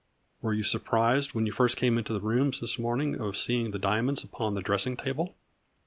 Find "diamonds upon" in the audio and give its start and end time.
3.77-4.55